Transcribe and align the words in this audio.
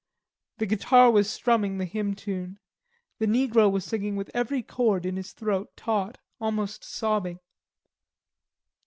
The 0.57 0.65
guitar 0.65 1.11
was 1.11 1.29
strumming 1.29 1.77
the 1.77 1.85
hymn 1.85 2.15
tune. 2.15 2.57
The 3.19 3.27
negro 3.27 3.71
was 3.71 3.85
singing 3.85 4.15
with 4.15 4.31
every 4.33 4.63
cord 4.63 5.05
in 5.05 5.15
his 5.15 5.31
throat 5.31 5.77
taut, 5.77 6.17
almost 6.39 6.83
sobbing. 6.83 7.37